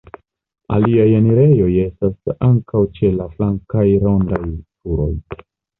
[0.77, 5.13] Aliaj enirejoj estas ankaŭ ĉe la flankaj rondaj turoj.